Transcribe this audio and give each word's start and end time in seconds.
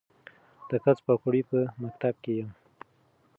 د 0.69 0.71
کڅ 0.83 0.97
پاګوړۍ 1.05 1.41
پۀ 1.49 1.59
سکول 1.73 1.89
کښې 2.21 2.33
يم 2.37 2.49